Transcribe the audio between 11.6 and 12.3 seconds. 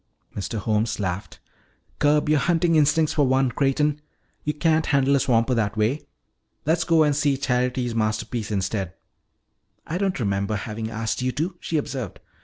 observed.